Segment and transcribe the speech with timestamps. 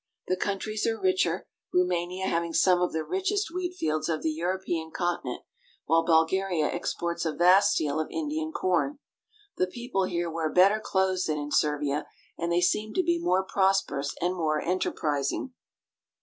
[0.27, 4.89] The countries are richer, Roumania having some of the richest wheat fields of the European
[4.89, 5.43] continent,
[5.85, 8.97] while Bulgaria exports a vast deal of Indian corn.
[9.57, 13.43] The people here wear better clothes than in Servia, and they seem to be more
[13.45, 15.53] prosperous and more enterpris ing.